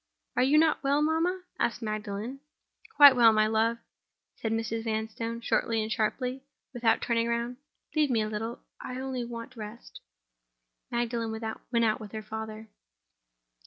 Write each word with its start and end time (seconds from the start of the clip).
"Are 0.35 0.41
you 0.41 0.57
not 0.57 0.81
well, 0.83 1.03
mamma?" 1.03 1.43
asked 1.59 1.83
Magdalen. 1.83 2.39
"Quite 2.95 3.15
well, 3.15 3.31
my 3.31 3.45
love," 3.45 3.77
said 4.35 4.51
Mrs. 4.51 4.83
Vanstone, 4.85 5.41
shortly 5.41 5.79
and 5.83 5.91
sharply, 5.91 6.41
without 6.73 7.03
turning 7.03 7.27
round. 7.27 7.57
"Leave 7.95 8.09
me 8.09 8.23
a 8.23 8.27
little—I 8.29 8.99
only 8.99 9.23
want 9.23 9.55
rest." 9.55 10.01
Magdalen 10.89 11.29
went 11.29 11.43
out 11.85 11.99
with 11.99 12.13
her 12.13 12.23
father. 12.23 12.67